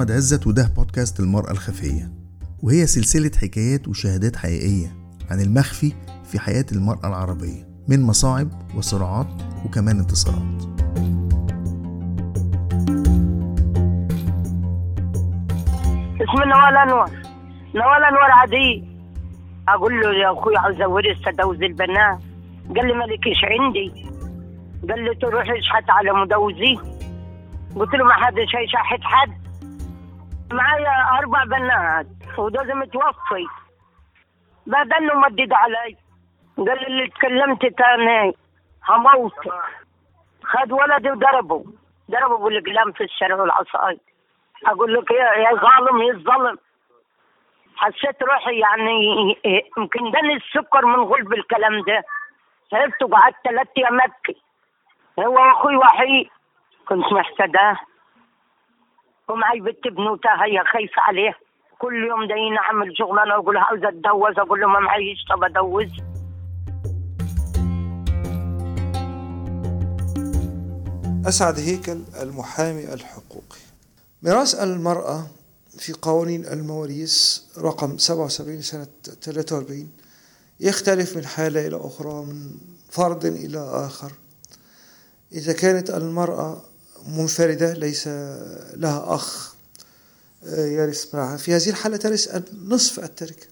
[0.00, 2.10] أحمد عزت وده بودكاست المرأة الخفية.
[2.62, 4.86] وهي سلسلة حكايات وشهادات حقيقية
[5.30, 5.92] عن المخفي
[6.24, 9.26] في حياة المرأة العربية من مصاعب وصراعات
[9.64, 10.62] وكمان انتصارات.
[16.22, 17.10] اسمه نوال أنور.
[17.74, 18.84] نوال أنور عادي.
[19.68, 20.76] أقول له يا أخوي عاوز
[21.26, 22.18] ادوز البنات.
[22.76, 24.06] قال لي مالكيش عندي؟
[24.88, 26.76] قال لي تروح اشحت على مدوزي.
[27.76, 29.39] قلت له ما حدش هيشحت حد.
[30.52, 32.06] معايا أربع بنات
[32.38, 33.46] وده متوفي
[34.66, 35.96] بعدين مدد علي.
[36.56, 38.34] قال لي اللي تكلمت تاني.
[38.88, 39.52] هموتك
[40.44, 41.64] خد ولدي وضربه.
[42.10, 44.00] ضربه بالقلم في الشارع والعصاي.
[44.66, 46.58] أقول لك يا ظالم يا ظلم
[47.76, 49.00] حسيت روحي يعني
[49.78, 52.04] يمكن دني السكر من غلب الكلام ده.
[52.72, 54.00] هربت وقعدت ثلاث أيام
[55.18, 56.28] هو أخوي وحيد.
[56.88, 57.76] كنت محتاجاه.
[59.30, 61.32] ومعي بنت بنوتها هي خايفة عليه.
[61.78, 65.90] كل يوم دايين اعمل شغلانة واقول لها عاوزة اتجوز أقول له ما معيش طب اتجوز
[71.28, 73.58] أسعد هيكل المحامي الحقوقي.
[74.22, 75.26] ميراث المرأة
[75.78, 78.86] في قوانين المواريث رقم 77 سنة
[79.22, 79.90] 43
[80.60, 82.50] يختلف من حالة إلى أخرى من
[82.90, 84.12] فرد إلى آخر.
[85.32, 86.62] إذا كانت المرأة
[87.06, 88.06] منفردة ليس
[88.76, 89.54] لها أخ
[90.46, 91.36] يرث معها.
[91.36, 93.46] في هذه الحالة ترث نصف التركة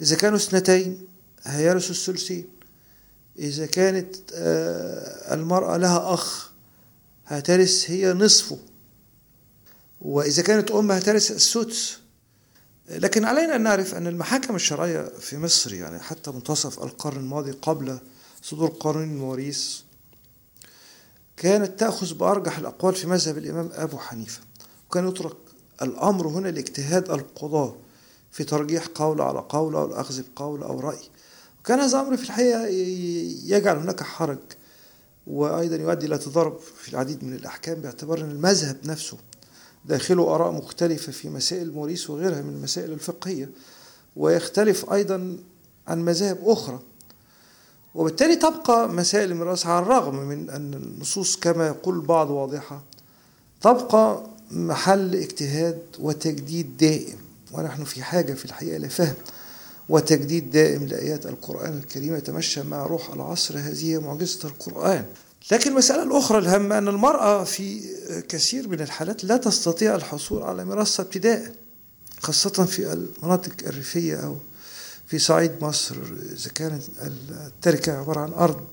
[0.00, 1.06] إذا كانوا اثنتين
[1.44, 2.48] هيرثوا الثلثين.
[3.38, 4.16] إذا كانت
[5.32, 6.50] المرأة لها أخ
[7.26, 8.58] هترث هي نصفه
[10.00, 11.98] وإذا كانت أم هترث السدس
[12.88, 17.98] لكن علينا أن نعرف أن المحاكم الشرعية في مصر يعني حتى منتصف القرن الماضي قبل
[18.42, 19.78] صدور قانون المواريث
[21.40, 24.40] كانت تأخذ بأرجح الأقوال في مذهب الإمام أبو حنيفة.
[24.88, 25.36] وكان يترك
[25.82, 27.76] الأمر هنا لاجتهاد القضاة
[28.30, 30.98] في ترجيح قول على قول أو الأخذ بقول أو رأي.
[31.60, 32.66] وكان هذا أمر في الحقيقة
[33.56, 34.38] يجعل هناك حرج
[35.26, 39.16] وأيضا يؤدي إلى تضارب في العديد من الأحكام باعتبار أن المذهب نفسه
[39.84, 43.50] داخله آراء مختلفة في مسائل المواريث وغيرها من المسائل الفقهية.
[44.16, 45.36] ويختلف أيضا
[45.88, 46.80] عن مذاهب أخرى.
[47.94, 52.82] وبالتالي تبقى مسائل الميراث على الرغم من أن النصوص كما يقول البعض واضحة
[53.60, 57.16] تبقى محل اجتهاد وتجديد دائم.
[57.52, 59.14] ونحن في حاجة في الحقيقة لفهم
[59.88, 65.04] وتجديد دائم لآيات القرآن الكريم يتمشى مع روح العصر هذه معجزة القرآن.
[65.52, 67.80] لكن المسألة الأخرى الهامة أن المرأة في
[68.28, 71.52] كثير من الحالات لا تستطيع الحصول على ميراثها ابتداء
[72.20, 74.36] خاصة في المناطق الريفية أو
[75.10, 75.96] في صعيد مصر
[76.32, 76.82] إذا كانت
[77.46, 78.66] التركة عبارة عن أرض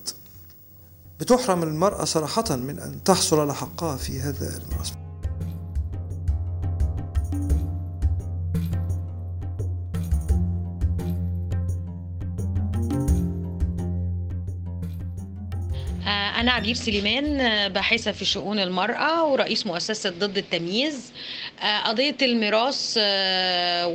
[1.20, 4.92] بتحرم المرأة صراحة من أن تحصل على حقها في هذا الميراث
[16.40, 21.12] أنا عبير سليمان باحثة في شؤون المرأة ورئيس مؤسسة ضد التمييز.
[21.84, 22.94] قضية الميراث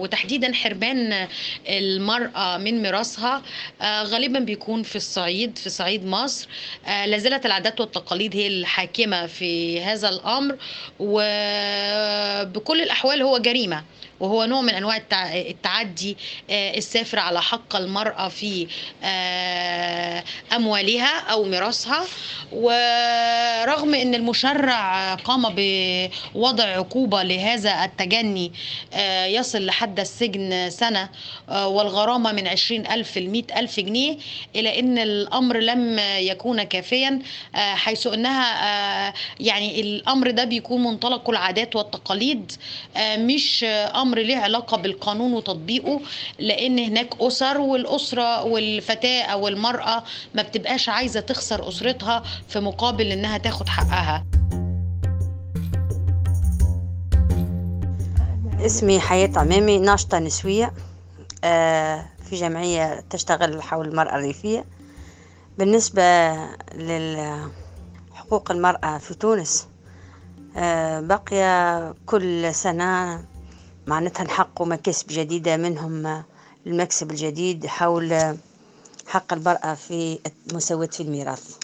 [0.01, 1.27] وتحديدا حرمان
[1.69, 3.41] المرأة من ميراثها
[3.83, 6.47] غالبا بيكون في الصعيد في صعيد مصر.
[6.87, 10.57] لازالت العادات والتقاليد هي الحاكمة في هذا الأمر
[10.99, 13.83] وبكل الأحوال هو جريمة
[14.19, 16.17] وهو نوع من أنواع التعدي
[16.49, 18.67] السافر على حق المرأة في
[20.55, 22.05] أموالها أو ميراثها.
[22.51, 28.51] ورغم إن المشرع قام بوضع عقوبة لهذا التجني
[29.25, 31.09] يصل لحد السجن سنة
[31.49, 34.17] والغرامة من عشرين ألف لمئة ألف جنيه
[34.55, 37.19] إلى أن الأمر لم يكون كافيا
[37.55, 42.51] حيث أنها يعني الأمر ده بيكون منطلق العادات والتقاليد
[42.99, 43.63] مش
[43.95, 46.01] أمر له علاقة بالقانون وتطبيقه
[46.39, 50.03] لأن هناك أسر والأسرة والفتاة أو المرأة
[50.35, 54.25] ما بتبقاش عايزة تخسر أسرتها في مقابل إنها تاخد حقها.
[58.65, 60.73] اسمي حياة عمامي ناشطة نسوية
[62.23, 64.65] في جمعية تشتغل حول المرأة الريفية.
[65.57, 66.01] بالنسبة
[66.75, 69.67] لحقوق المرأة في تونس
[71.07, 73.23] بقي كل سنة
[73.87, 76.23] معناتها نحققوا مكاسب جديدة منهم
[76.67, 78.37] المكسب الجديد حول
[79.07, 80.19] حق المرأة في
[80.49, 81.57] المساواة في الميراث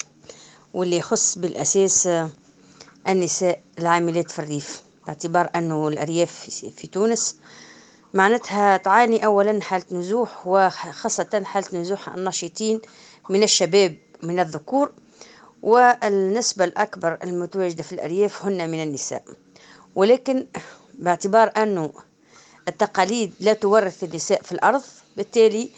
[0.73, 2.09] واللي يخص بالأساس
[3.07, 4.88] النساء العاملات في الريف.
[5.09, 6.31] باعتبار أنه الأرياف
[6.77, 7.35] في تونس.
[8.13, 12.81] معناتها تعاني أولا حالة نزوح وخاصة حالة نزوح الناشطين
[13.29, 14.91] من الشباب من الذكور
[15.61, 19.23] والنسبة الأكبر المتواجدة في الأرياف هن من النساء.
[19.95, 20.45] ولكن
[20.93, 21.91] باعتبار أنه
[22.67, 24.81] التقاليد لا تورث النساء في الأرض
[25.17, 25.69] بالتالي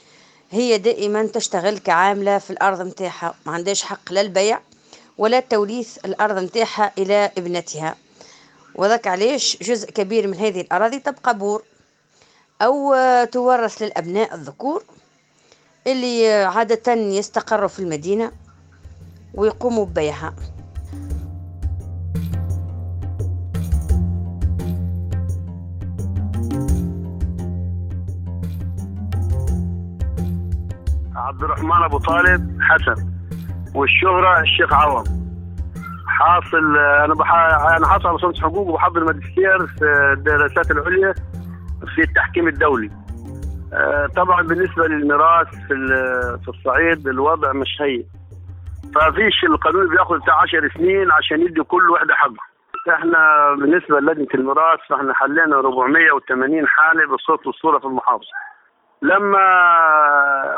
[0.51, 4.59] هي دائما تشتغل كعاملة في الأرض متاعها ما عندهاش حق لا البيع
[5.17, 7.95] ولا توريث الأرض متاعها إلى ابنتها.
[8.75, 11.63] وذاك علاش جزء كبير من هذه الأراضي تبقى بور
[12.61, 12.95] أو
[13.31, 14.83] تورث للأبناء الذكور
[15.87, 18.31] اللي عادة يستقروا في المدينة
[19.33, 20.33] ويقوموا ببيعها.
[31.15, 33.11] عبد الرحمن أبو طالب حسن
[33.75, 35.20] والشهرة الشيخ عوض.
[36.21, 37.33] حاصل أنا بح...
[37.77, 41.13] أنا حاصل على صنف حقوق وبحضر ماجستير في الدراسات العليا
[41.95, 42.89] في التحكيم الدولي.
[43.73, 48.03] آه، طبعا بالنسبة للميراث في ال- في الصعيد الوضع مش هين.
[48.95, 52.35] ففيش القانون بياخد بتاع 10 سنين عشان يدي كل واحدة حقه
[52.93, 53.19] إحنا
[53.59, 58.27] بالنسبة للجنة الميراث فاحنا حلينا 480 حالة بالصوت والصورة في المحافظة.
[59.01, 59.39] لما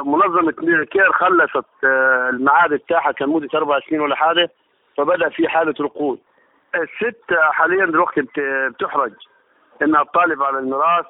[0.06, 0.52] منظمة
[0.92, 4.50] كير خلصت آه، الميعاد بتاعها كان مدة أربع سنين ولا حاجة
[4.98, 6.20] فبدأ في حالة ركود
[6.76, 9.14] الست حاليا دلوقتي بت- بتحرج.
[9.82, 11.06] إنها تطالب على الميراث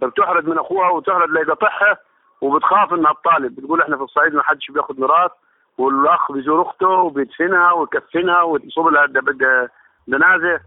[0.00, 1.96] فبتحرج من أخوها وتحرج ليقطعها
[2.40, 3.54] وبتخاف إنها تطالب.
[3.56, 5.30] بتقول إحنا في الصعيد ما حدش بياخد ميراث
[5.78, 9.06] والأخ بيزور أخته وبيدفنها ويكفنها ويصوب لها
[10.08, 10.60] جنازة.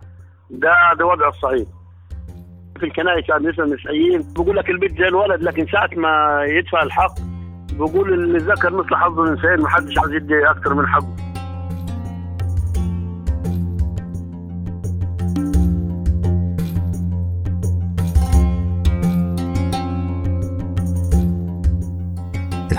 [0.49, 1.67] ده ده وضع الصعيد.
[2.79, 7.13] في الكنائس عند النساء المسيحيين بيقول لك البيت زي الولد لكن ساعة ما يدفع الحق
[7.73, 11.15] بيقول اللي ذكر مثل حظ الانسان ما حدش عايز يدي أكتر من حقه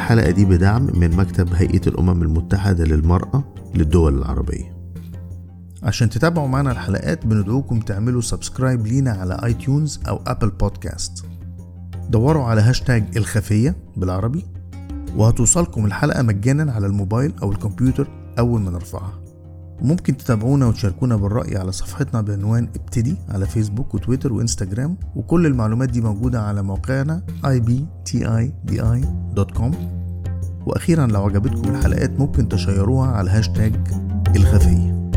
[0.09, 3.45] الحلقة دي بدعم من مكتب هيئة الأمم المتحدة للمرأة
[3.75, 4.77] للدول العربية.
[5.83, 11.25] عشان تتابعوا معنا الحلقات بندعوكم تعملوا subscribe لينا على iTunes أو Apple Podcast
[12.11, 14.45] دوروا على هاشتاج الخفية بالعربي
[15.17, 18.09] وهتوصلكم الحلقة مجانا على الموبايل أو الكمبيوتر
[18.39, 19.21] أول ما نرفعها.
[19.83, 26.01] ممكن تتابعونا وتشاركونا بالرأي على صفحتنا بعنوان ابتدي على فيسبوك وتويتر وإنستجرام وكل المعلومات دي
[26.01, 28.79] موجودة على موقعنا ibtidi.com
[30.69, 33.75] وأخيرا لو عجبتكم الحلقات ممكن تشيروها على هاشتاج
[34.37, 35.11] الخفيه